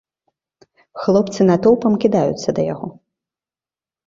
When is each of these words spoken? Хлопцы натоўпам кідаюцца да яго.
Хлопцы 1.01 1.47
натоўпам 1.49 1.93
кідаюцца 2.05 2.49
да 2.61 2.67
яго. 2.73 2.87